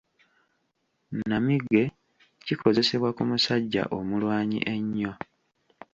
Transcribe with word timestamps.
Nnamige 1.15 1.83
kikozesebwa 2.45 3.09
ku 3.17 3.23
musajja 3.29 3.83
omulwanyi 3.97 4.59
ennyo. 4.73 5.13